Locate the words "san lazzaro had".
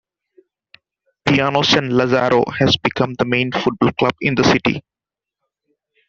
1.61-2.69